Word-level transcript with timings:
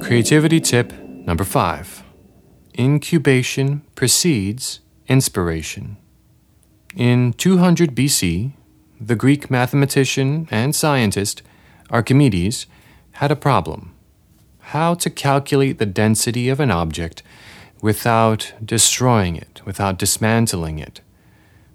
Creativity 0.00 0.60
tip 0.60 0.92
number 1.26 1.44
five 1.44 2.02
Incubation 2.78 3.82
precedes 3.94 4.80
inspiration. 5.08 5.96
In 6.96 7.32
200 7.34 7.94
BC, 7.94 8.52
the 9.00 9.16
Greek 9.16 9.50
mathematician 9.50 10.48
and 10.50 10.74
scientist 10.74 11.42
Archimedes 11.90 12.66
had 13.12 13.30
a 13.30 13.36
problem 13.36 13.94
how 14.70 14.94
to 14.94 15.10
calculate 15.10 15.78
the 15.78 15.86
density 15.86 16.48
of 16.48 16.60
an 16.60 16.70
object 16.70 17.24
without 17.82 18.52
destroying 18.64 19.34
it, 19.34 19.60
without 19.64 19.98
dismantling 19.98 20.78
it. 20.78 21.00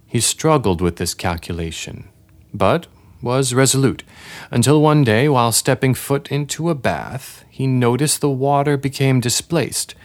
He 0.07 0.21
struggled 0.21 0.80
with 0.80 0.96
this 0.96 1.14
calculation, 1.14 2.07
but 2.54 2.88
was 3.26 3.54
resolute, 3.54 4.04
until 4.52 4.82
one 4.82 5.04
day, 5.04 5.28
while 5.28 5.52
stepping 5.52 5.93
foot 5.93 6.32
into 6.32 6.70
a 6.70 6.75
bath, 6.75 7.43
he 7.50 7.68
noticed 7.68 8.21
the 8.21 8.29
water 8.29 8.78
became 8.78 9.20
displaced 9.20 9.96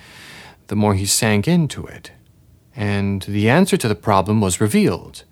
the 0.71 0.77
more 0.77 0.95
he 0.95 1.05
sank 1.05 1.47
into 1.49 1.85
it. 1.85 2.13
And 2.75 3.23
the 3.23 3.51
answer 3.51 3.77
to 3.77 3.89
the 3.89 3.97
problem 3.97 4.41
was 4.41 4.61
revealed. 4.61 5.25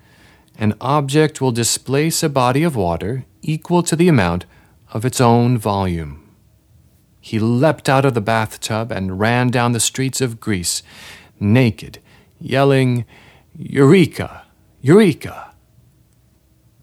An 0.58 0.74
object 0.80 1.40
will 1.40 1.52
displace 1.52 2.22
a 2.24 2.28
body 2.28 2.64
of 2.64 2.74
water 2.74 3.24
equal 3.40 3.84
to 3.84 3.94
the 3.94 4.08
amount 4.08 4.44
of 4.92 5.04
its 5.04 5.20
own 5.20 5.56
volume. 5.56 6.28
He 7.20 7.38
leapt 7.38 7.88
out 7.88 8.04
of 8.04 8.14
the 8.14 8.20
bathtub 8.20 8.90
and 8.90 9.20
ran 9.20 9.50
down 9.50 9.72
the 9.72 9.80
streets 9.80 10.20
of 10.20 10.40
Greece, 10.40 10.82
naked, 11.38 12.00
yelling, 12.40 13.04
Eureka! 13.56 14.42
Eureka! 14.80 15.47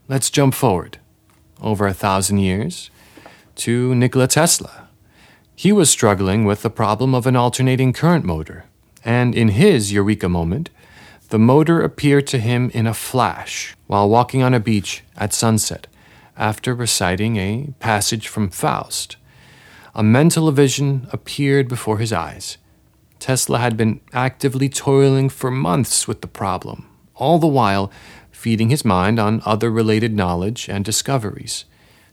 Let's 0.08 0.30
jump 0.30 0.54
forward, 0.54 0.98
over 1.60 1.84
a 1.84 1.92
thousand 1.92 2.38
years, 2.38 2.90
to 3.56 3.92
Nikola 3.92 4.28
Tesla. 4.28 4.88
He 5.56 5.72
was 5.72 5.90
struggling 5.90 6.44
with 6.44 6.62
the 6.62 6.70
problem 6.70 7.12
of 7.12 7.26
an 7.26 7.34
alternating 7.34 7.92
current 7.92 8.24
motor, 8.24 8.66
and 9.04 9.34
in 9.34 9.48
his 9.48 9.92
Eureka 9.92 10.28
moment, 10.28 10.70
the 11.30 11.40
motor 11.40 11.82
appeared 11.82 12.28
to 12.28 12.38
him 12.38 12.70
in 12.72 12.86
a 12.86 12.94
flash 12.94 13.74
while 13.88 14.08
walking 14.08 14.44
on 14.44 14.54
a 14.54 14.60
beach 14.60 15.02
at 15.16 15.32
sunset 15.32 15.88
after 16.36 16.72
reciting 16.72 17.36
a 17.36 17.74
passage 17.80 18.28
from 18.28 18.48
Faust. 18.48 19.16
A 19.92 20.04
mental 20.04 20.52
vision 20.52 21.08
appeared 21.10 21.66
before 21.66 21.98
his 21.98 22.12
eyes. 22.12 22.58
Tesla 23.18 23.58
had 23.58 23.76
been 23.76 24.00
actively 24.12 24.68
toiling 24.68 25.28
for 25.28 25.50
months 25.50 26.06
with 26.06 26.20
the 26.20 26.28
problem, 26.28 26.86
all 27.16 27.40
the 27.40 27.46
while 27.48 27.90
feeding 28.36 28.68
his 28.68 28.84
mind 28.84 29.18
on 29.18 29.42
other 29.46 29.70
related 29.70 30.14
knowledge 30.14 30.68
and 30.68 30.84
discoveries. 30.84 31.64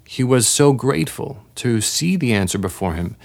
He 0.05 0.23
was 0.23 0.47
so 0.47 0.71
grateful 0.71 1.43
to 1.55 1.81
see 1.81 2.15
the 2.15 2.33
answer 2.33 2.57
before 2.57 2.93
him, 2.93 3.17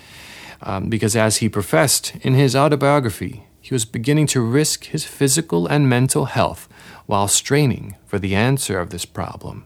um, 0.60 0.88
because 0.90 1.14
as 1.14 1.36
he 1.36 1.48
professed 1.48 2.16
in 2.22 2.34
his 2.34 2.56
autobiography, 2.56 3.44
he 3.60 3.72
was 3.72 3.84
beginning 3.84 4.26
to 4.26 4.40
risk 4.40 4.86
his 4.86 5.04
physical 5.04 5.66
and 5.68 5.88
mental 5.88 6.24
health 6.24 6.68
while 7.06 7.28
straining 7.28 7.94
for 8.04 8.18
the 8.18 8.34
answer 8.34 8.80
of 8.80 8.90
this 8.90 9.04
problem. 9.04 9.64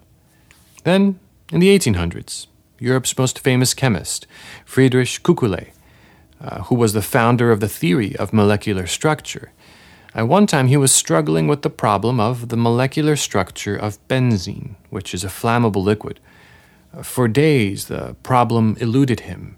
Then, 0.85 1.19
in 1.51 1.61
the 1.61 1.77
1800s, 1.77 2.47
Europe's 2.79 3.17
most 3.17 3.39
famous 3.39 3.73
chemist, 3.73 4.27
Friedrich 4.67 5.23
Kekule, 5.23 5.71
uh, 6.41 6.65
who 6.65 6.75
was 6.75 6.93
the 6.93 7.03
founder 7.03 7.51
of 7.51 7.61
the 7.61 7.69
theory 7.69 8.15
of 8.17 8.33
molecular 8.33 8.87
structure. 8.87 9.53
At 10.15 10.29
one 10.29 10.47
time, 10.47 10.69
he 10.69 10.77
was 10.77 10.93
struggling 10.95 11.49
with 11.49 11.63
the 11.63 11.71
problem 11.71 12.21
of 12.21 12.49
the 12.49 12.57
molecular 12.57 13.17
structure 13.17 13.77
of 13.77 13.99
benzene, 14.09 14.77
which 14.91 15.15
is 15.15 15.25
a 15.25 15.29
flammable 15.29 15.83
liquid. 15.83 16.21
For 17.03 17.29
days, 17.29 17.87
the 17.87 18.15
problem 18.23 18.77
eluded 18.79 19.21
him. 19.21 19.57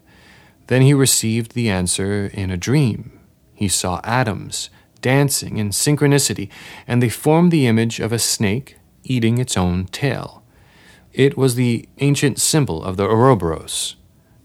Then 0.69 0.83
he 0.83 0.95
received 0.95 1.53
the 1.53 1.69
answer 1.69 2.31
in 2.33 2.51
a 2.51 2.57
dream. 2.57 3.19
He 3.55 3.69
saw 3.69 4.01
atoms 4.05 4.71
dancing 5.01 5.59
in 5.59 5.71
synchronicity, 5.71 6.49
and 6.87 7.03
they 7.03 7.09
formed 7.09 7.51
the 7.51 7.67
image 7.67 8.01
of 8.01 8.13
a 8.13 8.19
snake 8.19 8.77
eating 9.03 9.39
its 9.39 9.57
own 9.57 9.87
tail. 9.87 10.43
It 11.13 11.37
was 11.37 11.57
the 11.57 11.89
ancient 11.99 12.41
symbol 12.41 12.83
of 12.83 12.97
the 12.97 13.05
Ouroboros. 13.05 13.97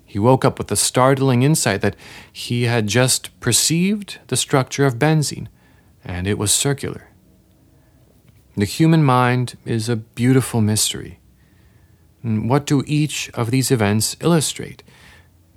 He 0.06 0.20
woke 0.20 0.44
up 0.44 0.58
with 0.58 0.68
the 0.68 0.76
startling 0.76 1.44
insight 1.44 1.82
that 1.82 1.96
he 2.34 2.64
had 2.64 2.88
just 2.88 3.40
perceived 3.40 4.20
the 4.28 4.36
structure 4.36 4.86
of 4.86 5.00
benzene, 5.00 5.48
and 6.10 6.26
it 6.26 6.40
was 6.40 6.52
circular. 6.52 7.10
The 8.58 8.66
human 8.66 9.04
mind 9.04 9.58
is 9.64 9.88
a 9.88 9.96
beautiful 9.96 10.60
mystery. 10.60 11.20
what 12.24 12.66
do 12.66 12.84
each 12.88 13.30
of 13.36 13.52
these 13.52 13.70
events 13.72 14.18
illustrate? 14.20 14.82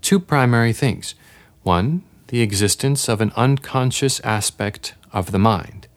Two 0.03 0.21
primary 0.21 0.73
things. 0.73 1.15
One, 1.63 2.03
the 2.29 2.43
existence 2.43 3.09
of 3.09 3.21
an 3.21 3.33
unconscious 3.35 4.21
aspect 4.21 4.95
of 5.11 5.33
the 5.33 5.39
mind. 5.39 5.89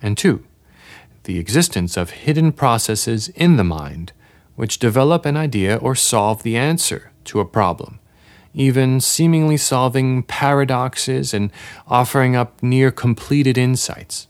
And 0.00 0.16
two, 0.16 0.44
the 1.24 1.38
existence 1.38 1.96
of 1.96 2.10
hidden 2.10 2.52
processes 2.52 3.28
in 3.30 3.56
the 3.56 3.64
mind 3.64 4.12
which 4.54 4.78
develop 4.78 5.26
an 5.26 5.36
idea 5.36 5.76
or 5.76 5.94
solve 5.94 6.42
the 6.42 6.56
answer 6.56 7.10
to 7.24 7.40
a 7.40 7.44
problem, 7.44 7.98
even 8.54 9.00
seemingly 9.00 9.56
solving 9.56 10.22
paradoxes 10.24 11.32
and 11.32 11.50
offering 11.86 12.34
up 12.34 12.62
near 12.62 12.90
completed 12.90 13.56
insights. 13.56 14.26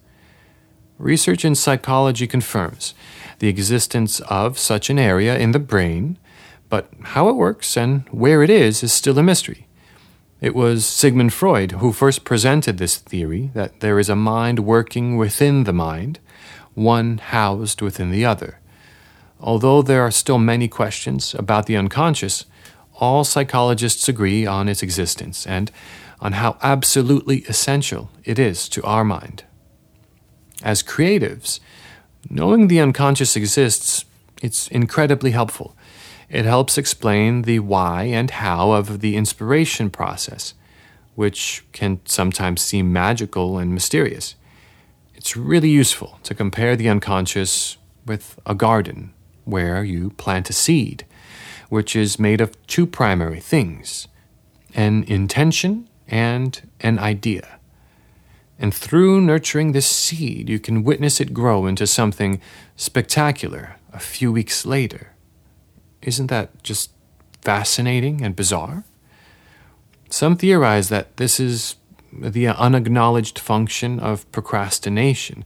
Research 0.99 1.45
in 1.45 1.55
psychology 1.55 2.27
confirms 2.27 2.95
the 3.39 3.49
existence 3.49 4.21
of 4.21 4.59
such 4.59 4.91
an 4.91 4.99
area 4.99 5.39
in 5.39 5.53
the 5.53 5.59
brain, 5.59 6.19
but 6.69 6.91
how 7.03 7.29
it 7.29 7.37
works 7.37 7.77
and 7.77 8.07
where 8.11 8.43
it 8.43 8.51
is 8.51 8.83
is 8.83 8.93
still 8.93 9.19
a 9.19 9.23
mystery. 9.23 9.67
It 10.41 10.55
was 10.55 10.87
Sigmund 10.87 11.33
Freud 11.33 11.73
who 11.73 11.93
first 11.93 12.25
presented 12.25 12.79
this 12.79 12.97
theory 12.97 13.51
that 13.55 13.81
there 13.81 13.99
is 13.99 14.09
a 14.09 14.17
mind 14.17 14.61
working 14.61 15.17
within 15.17 15.65
the 15.65 15.73
mind, 15.73 16.19
one 16.75 17.19
housed 17.19 17.83
within 17.83 18.11
the 18.11 18.25
other. 18.25 18.59
Although 19.41 19.83
there 19.83 20.03
are 20.03 20.11
still 20.11 20.39
many 20.39 20.69
questions 20.69 21.35
about 21.35 21.67
the 21.67 21.77
unconscious, 21.77 22.45
all 23.01 23.25
psychologists 23.25 24.09
agree 24.09 24.47
on 24.47 24.69
its 24.69 24.83
existence 24.83 25.47
and 25.47 25.73
on 26.21 26.33
how 26.33 26.59
absolutely 26.63 27.39
essential 27.49 28.11
it 28.25 28.39
is 28.39 28.69
to 28.69 28.83
our 28.85 29.05
mind. 29.05 29.43
As 30.63 30.83
creatives, 30.83 31.61
knowing 32.29 32.69
the 32.69 32.81
unconscious 32.81 33.35
exists, 33.35 34.05
it's 34.43 34.69
incredibly 34.69 35.31
helpful. 35.31 35.75
It 36.29 36.45
helps 36.45 36.79
explain 36.79 37.43
the 37.43 37.59
why 37.61 38.05
and 38.05 38.31
how 38.31 38.73
of 38.73 39.01
the 39.01 39.17
inspiration 39.17 39.91
process, 39.91 40.55
which 41.15 41.65
can 41.73 42.01
sometimes 42.05 42.61
seem 42.61 42.93
magical 42.93 43.59
and 43.59 43.73
mysterious. 43.73 44.37
It's 45.15 45.37
really 45.37 45.71
useful 45.71 46.19
to 46.23 46.35
compare 46.35 46.77
the 46.77 46.89
unconscious 46.89 47.79
with 48.07 48.39
a 48.47 48.55
garden 48.55 49.13
where 49.45 49.83
you 49.83 50.11
plant 50.11 50.51
a 50.51 50.53
seed, 50.53 51.05
which 51.71 51.97
is 51.97 52.19
made 52.19 52.43
of 52.43 52.55
two 52.67 52.87
primary 52.87 53.41
things 53.41 54.07
an 54.75 55.03
intention 55.05 55.89
and 56.07 56.69
an 56.81 56.99
idea. 56.99 57.59
And 58.59 58.73
through 58.75 59.21
nurturing 59.21 59.73
this 59.73 59.87
seed, 59.87 60.49
you 60.49 60.61
can 60.61 60.85
witness 60.85 61.21
it 61.21 61.35
grow 61.35 61.67
into 61.67 61.87
something 61.87 62.41
spectacular 62.77 63.77
a 63.93 63.99
few 63.99 64.31
weeks 64.31 64.65
later. 64.65 65.13
Isn't 66.03 66.29
that 66.29 66.63
just 66.63 66.91
fascinating 67.43 68.23
and 68.23 68.37
bizarre? 68.37 68.85
Some 70.09 70.37
theorize 70.37 70.89
that 70.89 71.17
this 71.17 71.41
is 71.41 71.77
the 72.13 72.49
unacknowledged 72.49 73.39
function 73.39 73.99
of 73.99 74.31
procrastination 74.31 75.45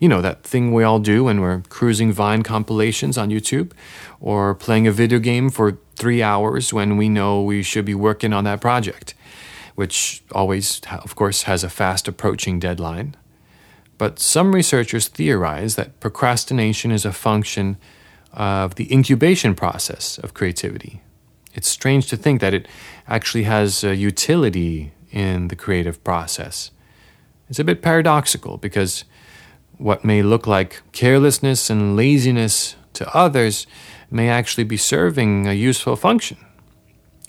you 0.00 0.08
know, 0.08 0.20
that 0.20 0.42
thing 0.42 0.72
we 0.72 0.84
all 0.84 0.98
do 0.98 1.24
when 1.24 1.40
we're 1.40 1.62
cruising 1.68 2.12
Vine 2.12 2.42
compilations 2.42 3.16
on 3.16 3.30
YouTube 3.30 3.72
or 4.20 4.54
playing 4.54 4.86
a 4.86 4.92
video 4.92 5.18
game 5.18 5.50
for 5.50 5.78
three 5.96 6.22
hours 6.22 6.72
when 6.72 6.96
we 6.96 7.08
know 7.08 7.42
we 7.42 7.62
should 7.62 7.84
be 7.84 7.94
working 7.94 8.32
on 8.32 8.44
that 8.44 8.60
project, 8.60 9.14
which 9.74 10.22
always, 10.32 10.80
of 10.90 11.14
course, 11.14 11.42
has 11.42 11.64
a 11.64 11.70
fast 11.70 12.08
approaching 12.08 12.58
deadline. 12.58 13.14
But 13.96 14.18
some 14.18 14.54
researchers 14.54 15.08
theorize 15.08 15.76
that 15.76 16.00
procrastination 16.00 16.90
is 16.90 17.04
a 17.04 17.12
function 17.12 17.76
of 18.32 18.74
the 18.74 18.92
incubation 18.92 19.54
process 19.54 20.18
of 20.18 20.34
creativity. 20.34 21.00
It's 21.54 21.68
strange 21.68 22.08
to 22.08 22.16
think 22.16 22.40
that 22.40 22.52
it 22.52 22.66
actually 23.06 23.44
has 23.44 23.84
a 23.84 23.94
utility 23.94 24.92
in 25.12 25.48
the 25.48 25.56
creative 25.56 26.02
process. 26.02 26.72
It's 27.48 27.60
a 27.60 27.64
bit 27.64 27.82
paradoxical 27.82 28.56
because 28.56 29.04
what 29.78 30.04
may 30.04 30.22
look 30.22 30.46
like 30.46 30.82
carelessness 30.92 31.70
and 31.70 31.96
laziness 31.96 32.76
to 32.94 33.16
others 33.16 33.66
may 34.10 34.28
actually 34.28 34.64
be 34.64 34.76
serving 34.76 35.46
a 35.46 35.52
useful 35.52 35.96
function. 35.96 36.38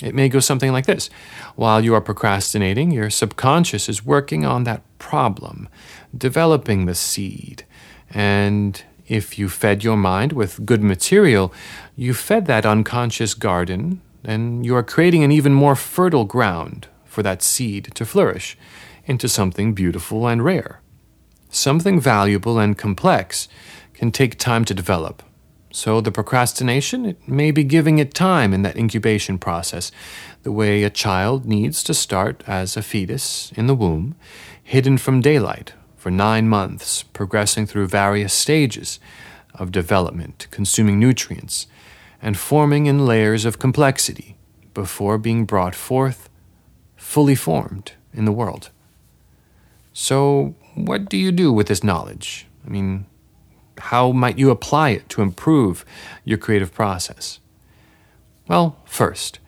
It 0.03 0.13
may 0.13 0.27
go 0.29 0.39
something 0.39 0.71
like 0.71 0.85
this 0.85 1.09
While 1.55 1.83
you 1.83 1.93
are 1.93 2.01
procrastinating, 2.01 2.91
your 2.91 3.09
subconscious 3.09 3.89
is 3.89 4.05
working 4.05 4.45
on 4.45 4.63
that 4.65 4.81
problem, 4.99 5.69
developing 6.15 6.85
the 6.85 6.95
seed. 6.95 7.65
And 8.09 8.81
if 9.07 9.39
you 9.39 9.49
fed 9.49 9.83
your 9.83 9.97
mind 9.97 10.33
with 10.33 10.65
good 10.65 10.83
material, 10.83 11.53
you 11.95 12.13
fed 12.13 12.45
that 12.47 12.65
unconscious 12.65 13.33
garden 13.33 14.01
and 14.23 14.65
you 14.65 14.75
are 14.75 14.83
creating 14.83 15.23
an 15.23 15.31
even 15.31 15.53
more 15.53 15.75
fertile 15.75 16.25
ground 16.25 16.87
for 17.05 17.21
that 17.23 17.41
seed 17.41 17.91
to 17.95 18.05
flourish 18.05 18.57
into 19.05 19.29
something 19.29 19.73
beautiful 19.73 20.27
and 20.27 20.43
rare. 20.43 20.81
Something 21.55 22.01
valuable 22.01 22.59
and 22.59 22.77
complex 22.77 23.47
can 23.93 24.11
take 24.11 24.37
time 24.37 24.65
to 24.65 24.73
develop. 24.73 25.23
So 25.71 26.01
the 26.01 26.11
procrastination, 26.11 27.05
it 27.05 27.29
may 27.29 27.51
be 27.51 27.63
giving 27.63 27.97
it 27.97 28.13
time 28.13 28.53
in 28.53 28.61
that 28.63 28.75
incubation 28.75 29.37
process, 29.37 29.89
the 30.43 30.51
way 30.51 30.83
a 30.83 30.89
child 30.89 31.45
needs 31.45 31.81
to 31.83 31.93
start 31.93 32.43
as 32.45 32.75
a 32.75 32.81
fetus 32.81 33.53
in 33.55 33.67
the 33.67 33.73
womb, 33.73 34.17
hidden 34.61 34.97
from 34.97 35.21
daylight 35.21 35.71
for 35.95 36.11
nine 36.11 36.49
months, 36.49 37.03
progressing 37.03 37.65
through 37.65 37.87
various 37.87 38.33
stages 38.33 38.99
of 39.53 39.71
development, 39.71 40.47
consuming 40.51 40.99
nutrients, 40.99 41.67
and 42.21 42.37
forming 42.37 42.85
in 42.85 43.05
layers 43.05 43.45
of 43.45 43.59
complexity 43.59 44.35
before 44.73 45.17
being 45.17 45.45
brought 45.45 45.73
forth 45.73 46.29
fully 46.97 47.35
formed 47.35 47.93
in 48.13 48.25
the 48.25 48.33
world. 48.33 48.71
So, 49.97 50.55
what 50.73 51.07
do 51.07 51.15
you 51.15 51.31
do 51.31 51.53
with 51.53 51.67
this 51.67 51.81
knowledge? 51.81 52.47
I 52.67 52.69
mean, 52.69 53.05
how 53.77 54.11
might 54.11 54.37
you 54.37 54.49
apply 54.49 54.89
it 54.89 55.07
to 55.07 55.21
improve 55.21 55.85
your 56.25 56.37
creative 56.37 56.73
process? 56.73 57.39
Well, 58.45 58.75
first, 58.83 59.39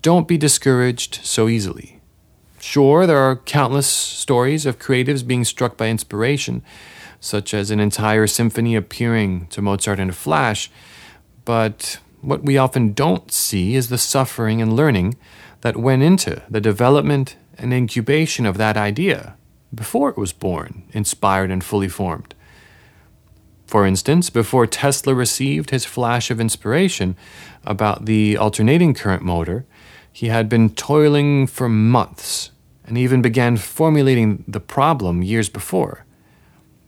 don't 0.00 0.28
be 0.28 0.38
discouraged 0.38 1.18
so 1.24 1.48
easily. 1.48 2.00
Sure, 2.60 3.04
there 3.04 3.18
are 3.18 3.34
countless 3.34 3.88
stories 3.88 4.64
of 4.64 4.78
creatives 4.78 5.26
being 5.26 5.42
struck 5.42 5.76
by 5.76 5.88
inspiration, 5.88 6.62
such 7.18 7.52
as 7.52 7.72
an 7.72 7.80
entire 7.80 8.28
symphony 8.28 8.76
appearing 8.76 9.48
to 9.48 9.60
Mozart 9.60 9.98
in 9.98 10.08
a 10.08 10.12
flash, 10.12 10.70
but 11.44 11.98
what 12.20 12.44
we 12.44 12.56
often 12.56 12.92
don't 12.92 13.32
see 13.32 13.74
is 13.74 13.88
the 13.88 13.98
suffering 13.98 14.62
and 14.62 14.76
learning 14.76 15.16
that 15.62 15.76
went 15.76 16.04
into 16.04 16.42
the 16.48 16.60
development 16.60 17.34
and 17.58 17.74
incubation 17.74 18.46
of 18.46 18.56
that 18.56 18.76
idea 18.76 19.34
before 19.74 20.08
it 20.08 20.16
was 20.16 20.32
born, 20.32 20.84
inspired, 20.92 21.50
and 21.50 21.62
fully 21.62 21.88
formed. 21.88 22.34
For 23.66 23.86
instance, 23.86 24.30
before 24.30 24.66
Tesla 24.66 25.14
received 25.14 25.70
his 25.70 25.84
flash 25.84 26.30
of 26.30 26.40
inspiration 26.40 27.16
about 27.64 28.06
the 28.06 28.36
alternating 28.36 28.94
current 28.94 29.22
motor, 29.22 29.64
he 30.12 30.26
had 30.26 30.48
been 30.48 30.70
toiling 30.70 31.46
for 31.46 31.68
months 31.68 32.50
and 32.84 32.98
even 32.98 33.22
began 33.22 33.56
formulating 33.56 34.44
the 34.48 34.58
problem 34.58 35.22
years 35.22 35.48
before. 35.48 36.04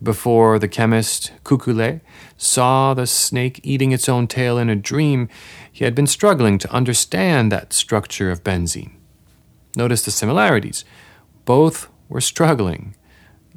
Before 0.01 0.59
the 0.59 0.67
chemist 0.67 1.31
Kekule 1.45 2.01
saw 2.35 2.93
the 2.93 3.07
snake 3.07 3.61
eating 3.63 3.93
its 3.93 4.09
own 4.09 4.27
tail 4.27 4.57
in 4.57 4.69
a 4.69 4.75
dream, 4.75 5.29
he 5.71 5.85
had 5.85 5.95
been 5.95 6.07
struggling 6.07 6.57
to 6.57 6.73
understand 6.73 7.49
that 7.49 7.71
structure 7.71 8.29
of 8.29 8.43
benzene. 8.43 8.91
Notice 9.77 10.03
the 10.03 10.11
similarities. 10.11 10.83
Both 11.45 11.87
were 12.09 12.21
struggling. 12.21 12.95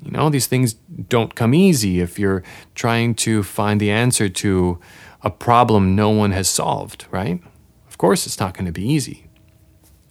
You 0.03 0.11
know, 0.11 0.31
these 0.31 0.47
things 0.47 0.75
don't 0.75 1.35
come 1.35 1.55
easy 1.55 2.01
if 2.01 2.19
you're 2.19 2.43
trying 2.75 3.15
to 3.17 3.43
find 3.43 3.81
the 3.81 3.91
answer 3.91 4.29
to 4.29 4.79
a 5.23 5.31
problem 5.31 5.97
no 5.97 6.11
one 6.11 6.33
has 6.33 6.49
solved, 6.49 7.07
right? 7.11 7.43
Of 7.89 7.99
course, 7.99 8.27
it's 8.27 8.39
not 8.39 8.55
going 8.55 8.67
to 8.67 8.73
be 8.73 8.87
easy. 8.87 9.27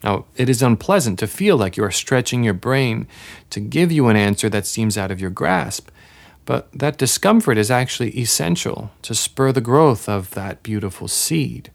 Now, 0.04 0.26
it 0.36 0.50
is 0.50 0.62
unpleasant 0.62 1.20
to 1.20 1.28
feel 1.28 1.58
like 1.58 1.78
you 1.78 1.84
are 1.84 1.92
stretching 1.92 2.44
your 2.44 2.54
brain 2.54 3.08
to 3.50 3.60
give 3.60 3.92
you 3.92 4.08
an 4.08 4.16
answer 4.16 4.50
that 4.50 4.66
seems 4.66 4.98
out 4.98 5.12
of 5.12 5.20
your 5.20 5.30
grasp. 5.30 5.90
But 6.46 6.72
that 6.74 6.98
discomfort 6.98 7.58
is 7.58 7.72
actually 7.72 8.12
essential 8.18 8.92
to 9.02 9.16
spur 9.16 9.52
the 9.52 9.62
growth 9.62 10.08
of 10.08 10.32
that 10.32 10.62
beautiful 10.62 11.08
seed. 11.08 11.72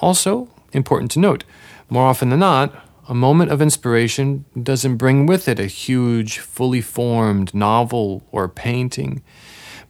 Also, 0.00 0.48
important 0.72 1.10
to 1.12 1.18
note, 1.18 1.44
more 1.90 2.06
often 2.06 2.30
than 2.30 2.40
not, 2.40 2.74
a 3.08 3.14
moment 3.14 3.50
of 3.50 3.60
inspiration 3.60 4.44
doesn't 4.60 4.96
bring 4.96 5.26
with 5.26 5.48
it 5.48 5.58
a 5.58 5.66
huge, 5.66 6.38
fully 6.38 6.80
formed 6.80 7.54
novel 7.54 8.26
or 8.32 8.48
painting, 8.48 9.22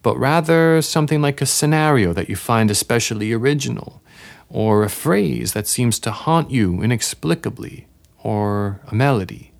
but 0.02 0.18
rather 0.18 0.82
something 0.82 1.22
like 1.22 1.40
a 1.40 1.46
scenario 1.46 2.12
that 2.12 2.28
you 2.28 2.36
find 2.36 2.70
especially 2.70 3.32
original, 3.32 4.02
or 4.48 4.82
a 4.82 4.90
phrase 4.90 5.52
that 5.52 5.66
seems 5.66 5.98
to 6.00 6.10
haunt 6.10 6.50
you 6.50 6.82
inexplicably, 6.82 7.86
or 8.22 8.80
a 8.88 8.94
melody. 8.94 9.52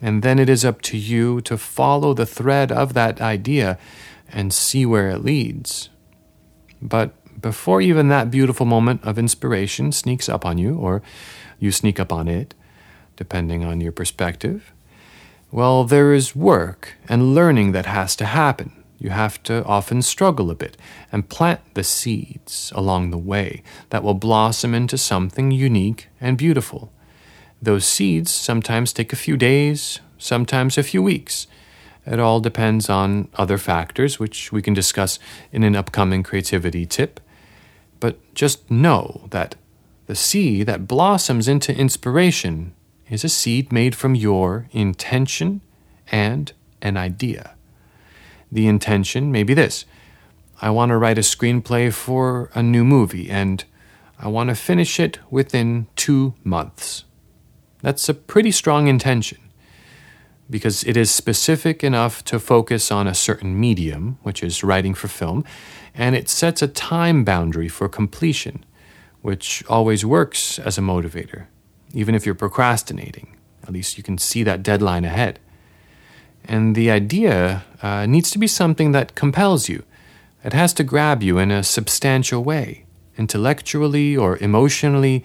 And 0.00 0.22
then 0.22 0.38
it 0.38 0.48
is 0.48 0.64
up 0.64 0.82
to 0.82 0.96
you 0.96 1.40
to 1.42 1.56
follow 1.56 2.14
the 2.14 2.26
thread 2.26 2.70
of 2.70 2.94
that 2.94 3.20
idea 3.20 3.78
and 4.32 4.52
see 4.52 4.84
where 4.84 5.08
it 5.08 5.24
leads. 5.24 5.88
But 6.80 7.14
before 7.40 7.80
even 7.80 8.08
that 8.08 8.30
beautiful 8.30 8.66
moment 8.66 9.04
of 9.04 9.18
inspiration 9.18 9.92
sneaks 9.92 10.28
up 10.28 10.44
on 10.44 10.58
you, 10.58 10.76
or 10.76 11.02
you 11.58 11.72
sneak 11.72 11.98
up 11.98 12.12
on 12.12 12.28
it, 12.28 12.54
depending 13.16 13.64
on 13.64 13.80
your 13.80 13.92
perspective, 13.92 14.72
well, 15.50 15.84
there 15.84 16.12
is 16.12 16.36
work 16.36 16.94
and 17.08 17.34
learning 17.34 17.72
that 17.72 17.86
has 17.86 18.16
to 18.16 18.26
happen. 18.26 18.72
You 18.98 19.10
have 19.10 19.42
to 19.44 19.64
often 19.64 20.02
struggle 20.02 20.50
a 20.50 20.54
bit 20.54 20.76
and 21.12 21.28
plant 21.28 21.60
the 21.74 21.84
seeds 21.84 22.72
along 22.74 23.10
the 23.10 23.18
way 23.18 23.62
that 23.90 24.02
will 24.02 24.14
blossom 24.14 24.74
into 24.74 24.98
something 24.98 25.50
unique 25.50 26.08
and 26.20 26.38
beautiful. 26.38 26.92
Those 27.60 27.84
seeds 27.84 28.30
sometimes 28.32 28.92
take 28.92 29.12
a 29.12 29.16
few 29.16 29.36
days, 29.36 30.00
sometimes 30.18 30.78
a 30.78 30.82
few 30.82 31.02
weeks. 31.02 31.46
It 32.06 32.20
all 32.20 32.40
depends 32.40 32.88
on 32.88 33.28
other 33.34 33.58
factors, 33.58 34.18
which 34.18 34.52
we 34.52 34.62
can 34.62 34.74
discuss 34.74 35.18
in 35.52 35.62
an 35.62 35.76
upcoming 35.76 36.22
creativity 36.22 36.86
tip. 36.86 37.20
But 37.98 38.18
just 38.34 38.70
know 38.70 39.26
that 39.30 39.56
the 40.06 40.14
seed 40.14 40.66
that 40.66 40.86
blossoms 40.86 41.48
into 41.48 41.76
inspiration 41.76 42.72
is 43.08 43.24
a 43.24 43.28
seed 43.28 43.72
made 43.72 43.94
from 43.94 44.14
your 44.14 44.68
intention 44.72 45.60
and 46.10 46.52
an 46.82 46.96
idea. 46.96 47.54
The 48.50 48.66
intention 48.66 49.32
may 49.32 49.42
be 49.42 49.54
this 49.54 49.84
I 50.60 50.70
want 50.70 50.90
to 50.90 50.96
write 50.96 51.18
a 51.18 51.22
screenplay 51.22 51.92
for 51.92 52.50
a 52.54 52.62
new 52.62 52.84
movie, 52.84 53.28
and 53.28 53.62
I 54.18 54.28
want 54.28 54.48
to 54.48 54.54
finish 54.54 54.98
it 54.98 55.18
within 55.30 55.86
two 55.96 56.34
months. 56.42 57.04
That's 57.82 58.08
a 58.08 58.14
pretty 58.14 58.50
strong 58.50 58.88
intention 58.88 59.38
because 60.48 60.84
it 60.84 60.96
is 60.96 61.10
specific 61.10 61.82
enough 61.82 62.24
to 62.24 62.38
focus 62.38 62.90
on 62.90 63.06
a 63.06 63.14
certain 63.14 63.58
medium, 63.58 64.18
which 64.22 64.42
is 64.42 64.62
writing 64.62 64.94
for 64.94 65.08
film, 65.08 65.44
and 65.94 66.14
it 66.14 66.28
sets 66.28 66.62
a 66.62 66.68
time 66.68 67.24
boundary 67.24 67.68
for 67.68 67.88
completion, 67.88 68.64
which 69.22 69.64
always 69.68 70.04
works 70.04 70.58
as 70.58 70.78
a 70.78 70.82
motivator, 70.82 71.46
even 71.92 72.14
if 72.14 72.24
you're 72.26 72.34
procrastinating. 72.34 73.36
At 73.62 73.72
least 73.72 73.96
you 73.96 74.04
can 74.04 74.18
see 74.18 74.42
that 74.44 74.62
deadline 74.62 75.04
ahead. 75.04 75.40
And 76.44 76.74
the 76.74 76.90
idea 76.90 77.64
uh, 77.82 78.06
needs 78.06 78.30
to 78.30 78.38
be 78.38 78.46
something 78.46 78.92
that 78.92 79.14
compels 79.14 79.68
you. 79.68 79.82
It 80.44 80.52
has 80.52 80.72
to 80.74 80.84
grab 80.84 81.22
you 81.22 81.38
in 81.38 81.50
a 81.50 81.64
substantial 81.64 82.44
way, 82.44 82.84
intellectually 83.16 84.16
or 84.16 84.38
emotionally, 84.38 85.24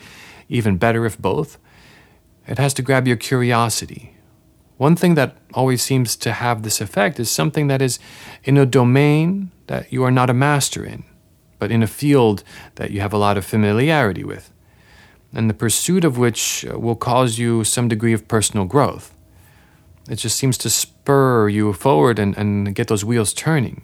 even 0.49 0.77
better 0.77 1.05
if 1.05 1.19
both. 1.19 1.57
It 2.47 2.57
has 2.57 2.73
to 2.75 2.81
grab 2.81 3.07
your 3.07 3.17
curiosity. 3.17 4.15
One 4.77 4.95
thing 4.95 5.13
that 5.13 5.37
always 5.53 5.83
seems 5.83 6.15
to 6.15 6.31
have 6.31 6.63
this 6.63 6.81
effect 6.81 7.19
is 7.19 7.29
something 7.29 7.67
that 7.67 7.83
is 7.83 7.99
in 8.43 8.57
a 8.57 8.65
domain 8.65 9.51
that 9.67 9.93
you 9.93 10.03
are 10.03 10.09
not 10.09 10.31
a 10.31 10.33
master 10.33 10.83
in, 10.83 11.03
but 11.59 11.71
in 11.71 11.83
a 11.83 11.87
field 11.87 12.43
that 12.75 12.89
you 12.89 12.99
have 12.99 13.13
a 13.13 13.17
lot 13.19 13.37
of 13.37 13.45
familiarity 13.45 14.23
with, 14.23 14.51
and 15.33 15.49
the 15.49 15.53
pursuit 15.53 16.03
of 16.03 16.17
which 16.17 16.65
uh, 16.65 16.79
will 16.79 16.95
cause 16.95 17.37
you 17.37 17.63
some 17.63 17.87
degree 17.87 18.13
of 18.13 18.27
personal 18.27 18.65
growth. 18.65 19.15
It 20.09 20.15
just 20.15 20.37
seems 20.37 20.57
to 20.59 20.69
spur 20.69 21.47
you 21.47 21.73
forward 21.73 22.19
and, 22.19 22.37
and 22.37 22.73
get 22.75 22.87
those 22.87 23.05
wheels 23.05 23.33
turning. 23.33 23.83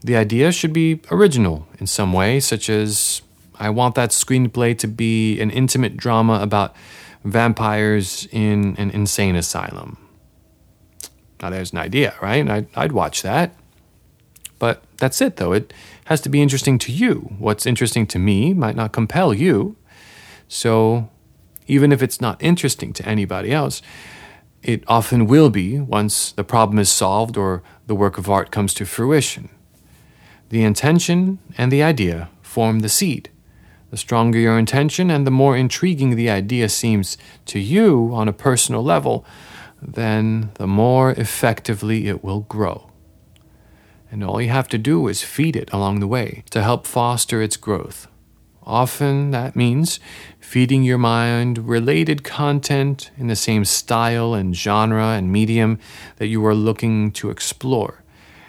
The 0.00 0.16
idea 0.16 0.52
should 0.52 0.72
be 0.72 1.00
original 1.10 1.66
in 1.78 1.86
some 1.86 2.12
way, 2.12 2.40
such 2.40 2.70
as 2.70 3.22
I 3.58 3.70
want 3.70 3.96
that 3.96 4.10
screenplay 4.10 4.78
to 4.78 4.86
be 4.86 5.40
an 5.40 5.50
intimate 5.50 5.96
drama 5.96 6.40
about 6.40 6.74
vampires 7.24 8.28
in 8.30 8.76
an 8.76 8.90
insane 8.90 9.34
asylum. 9.34 9.98
Now, 11.42 11.50
there's 11.50 11.72
an 11.72 11.78
idea, 11.78 12.14
right? 12.22 12.48
I'd, 12.48 12.66
I'd 12.74 12.92
watch 12.92 13.22
that. 13.22 13.54
But 14.58 14.82
that's 14.96 15.20
it, 15.20 15.36
though. 15.36 15.52
It 15.52 15.72
has 16.06 16.20
to 16.22 16.28
be 16.28 16.42
interesting 16.42 16.78
to 16.80 16.92
you. 16.92 17.34
What's 17.38 17.66
interesting 17.66 18.06
to 18.08 18.18
me 18.18 18.54
might 18.54 18.74
not 18.76 18.92
compel 18.92 19.32
you. 19.32 19.76
So, 20.48 21.10
even 21.66 21.92
if 21.92 22.02
it's 22.02 22.20
not 22.20 22.42
interesting 22.42 22.92
to 22.94 23.06
anybody 23.06 23.52
else, 23.52 23.82
it 24.62 24.82
often 24.88 25.26
will 25.26 25.50
be 25.50 25.78
once 25.78 26.32
the 26.32 26.44
problem 26.44 26.78
is 26.78 26.90
solved 26.90 27.36
or 27.36 27.62
the 27.86 27.94
work 27.94 28.18
of 28.18 28.28
art 28.28 28.50
comes 28.50 28.74
to 28.74 28.86
fruition. 28.86 29.50
The 30.48 30.64
intention 30.64 31.38
and 31.56 31.70
the 31.70 31.82
idea 31.82 32.30
form 32.42 32.80
the 32.80 32.88
seed. 32.88 33.30
The 33.90 33.96
stronger 33.96 34.38
your 34.38 34.58
intention 34.58 35.10
and 35.10 35.26
the 35.26 35.30
more 35.30 35.56
intriguing 35.56 36.16
the 36.16 36.28
idea 36.28 36.68
seems 36.68 37.16
to 37.46 37.58
you 37.58 38.10
on 38.12 38.28
a 38.28 38.32
personal 38.32 38.82
level, 38.82 39.24
then 39.80 40.50
the 40.54 40.66
more 40.66 41.12
effectively 41.12 42.08
it 42.08 42.24
will 42.24 42.40
grow. 42.40 42.90
And 44.10 44.24
all 44.24 44.40
you 44.40 44.48
have 44.48 44.68
to 44.68 44.78
do 44.78 45.06
is 45.08 45.22
feed 45.22 45.54
it 45.54 45.72
along 45.72 46.00
the 46.00 46.06
way 46.06 46.42
to 46.50 46.62
help 46.62 46.86
foster 46.86 47.40
its 47.42 47.56
growth. 47.56 48.08
Often 48.68 49.30
that 49.30 49.56
means 49.56 49.98
feeding 50.38 50.82
your 50.82 50.98
mind 50.98 51.66
related 51.66 52.22
content 52.22 53.10
in 53.16 53.26
the 53.26 53.34
same 53.34 53.64
style 53.64 54.34
and 54.34 54.54
genre 54.54 55.08
and 55.08 55.32
medium 55.32 55.78
that 56.16 56.26
you 56.26 56.44
are 56.44 56.54
looking 56.54 57.10
to 57.12 57.30
explore. 57.30 58.02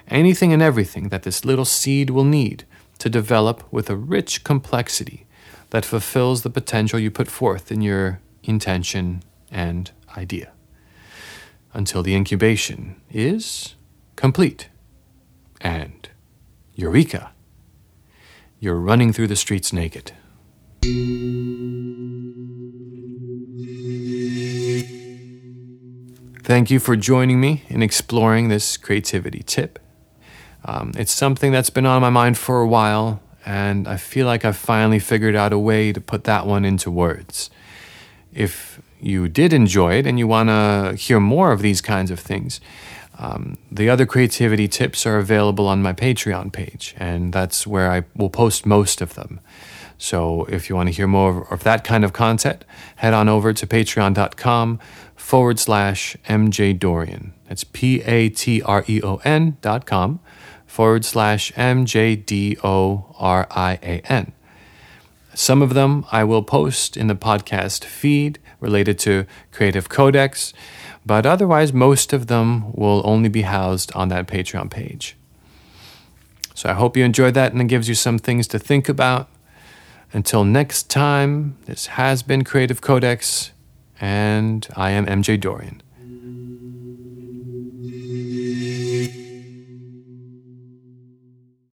Anything 0.09 0.51
and 0.51 0.61
everything 0.61 1.07
that 1.07 1.23
this 1.23 1.45
little 1.45 1.63
seed 1.63 2.09
will 2.09 2.25
need 2.25 2.65
to 2.97 3.09
develop 3.09 3.63
with 3.71 3.89
a 3.89 3.95
rich 3.95 4.43
complexity 4.43 5.25
that 5.69 5.85
fulfills 5.85 6.41
the 6.41 6.49
potential 6.49 6.99
you 6.99 7.09
put 7.09 7.29
forth 7.29 7.71
in 7.71 7.79
your 7.79 8.19
intention 8.43 9.23
and 9.49 9.91
idea. 10.17 10.51
Until 11.73 12.03
the 12.03 12.13
incubation 12.13 12.99
is 13.09 13.75
complete. 14.17 14.67
And 15.61 16.09
Eureka! 16.75 17.31
You're 18.61 18.75
running 18.75 19.13
through 19.13 19.27
the 19.27 19.37
streets 19.37 19.71
naked. 19.71 20.11
Thank 26.43 26.69
you 26.69 26.79
for 26.79 26.97
joining 26.97 27.39
me 27.39 27.63
in 27.69 27.81
exploring 27.81 28.49
this 28.49 28.75
creativity 28.75 29.43
tip. 29.43 29.79
Um, 30.65 30.91
it's 30.97 31.11
something 31.13 31.53
that's 31.53 31.69
been 31.69 31.85
on 31.85 32.01
my 32.01 32.09
mind 32.09 32.37
for 32.37 32.59
a 32.59 32.67
while, 32.67 33.21
and 33.45 33.87
I 33.87 33.95
feel 33.95 34.25
like 34.25 34.43
I've 34.43 34.57
finally 34.57 34.99
figured 34.99 35.35
out 35.35 35.53
a 35.53 35.59
way 35.59 35.93
to 35.93 36.01
put 36.01 36.25
that 36.25 36.45
one 36.45 36.65
into 36.65 36.91
words. 36.91 37.49
If 38.33 38.81
you 38.99 39.29
did 39.29 39.53
enjoy 39.53 39.93
it 39.99 40.05
and 40.05 40.19
you 40.19 40.27
want 40.27 40.49
to 40.49 40.97
hear 40.97 41.21
more 41.21 41.53
of 41.53 41.61
these 41.61 41.79
kinds 41.79 42.11
of 42.11 42.19
things, 42.19 42.59
um, 43.19 43.57
the 43.69 43.89
other 43.89 44.05
creativity 44.05 44.69
tips 44.69 45.05
are 45.05 45.17
available 45.17 45.67
on 45.67 45.81
my 45.83 45.91
Patreon 45.91 46.53
page, 46.53 46.95
and 46.97 47.33
that's 47.33 47.67
where 47.67 47.91
I 47.91 48.05
will 48.15 48.29
post 48.29 48.65
most 48.65 49.01
of 49.01 49.13
them. 49.15 49.41
So 49.97 50.45
if 50.45 50.69
you 50.69 50.75
want 50.77 50.88
to 50.88 50.93
hear 50.93 51.07
more 51.07 51.45
of 51.53 51.63
that 51.65 51.83
kind 51.83 52.05
of 52.05 52.13
content, 52.13 52.63
head 52.95 53.13
on 53.13 53.27
over 53.27 53.51
to 53.51 53.67
patreon.com 53.67 54.79
forward 55.17 55.59
slash 55.59 56.15
MJ 56.29 56.79
Dorian. 56.79 57.33
That's 57.49 57.65
P 57.65 58.01
A 58.03 58.29
T 58.29 58.61
R 58.61 58.85
E 58.88 59.01
O 59.03 59.17
N 59.25 59.57
dot 59.61 59.85
com 59.85 60.21
forward 60.65 61.03
slash 61.03 61.51
M 61.57 61.85
J 61.85 62.15
D 62.15 62.57
O 62.63 63.13
R 63.19 63.45
I 63.51 63.73
A 63.83 64.01
N. 64.09 64.31
Some 65.33 65.61
of 65.61 65.73
them 65.73 66.05
I 66.09 66.23
will 66.23 66.43
post 66.43 66.95
in 66.95 67.07
the 67.07 67.15
podcast 67.15 67.83
feed 67.83 68.39
related 68.61 68.99
to 68.99 69.25
Creative 69.51 69.89
Codex 69.89 70.53
but 71.05 71.25
otherwise, 71.25 71.73
most 71.73 72.13
of 72.13 72.27
them 72.27 72.71
will 72.73 73.01
only 73.03 73.29
be 73.29 73.43
housed 73.43 73.91
on 73.95 74.09
that 74.09 74.27
Patreon 74.27 74.69
page. 74.69 75.15
So 76.53 76.69
I 76.69 76.73
hope 76.73 76.97
you 76.97 77.03
enjoyed 77.03 77.33
that 77.35 77.51
and 77.51 77.61
it 77.61 77.65
gives 77.65 77.87
you 77.87 77.95
some 77.95 78.19
things 78.19 78.47
to 78.49 78.59
think 78.59 78.89
about. 78.89 79.29
Until 80.11 80.43
next 80.43 80.89
time, 80.89 81.57
this 81.65 81.87
has 81.87 82.23
been 82.23 82.43
Creative 82.43 82.81
Codex, 82.81 83.51
and 83.99 84.67
I 84.75 84.91
am 84.91 85.05
MJ 85.05 85.39
Dorian. 85.39 85.81